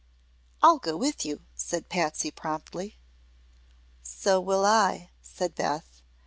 [0.63, 2.97] "I'll go with you," said Patsy promptly.
[4.01, 6.01] "So will I," said Beth.